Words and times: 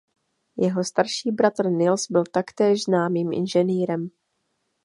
Jeho 0.57 0.83
starší 0.83 1.31
bratr 1.31 1.69
Nils 1.69 2.07
byl 2.11 2.23
taktéž 2.31 2.83
známým 2.83 3.33
inženýrem. 3.33 4.09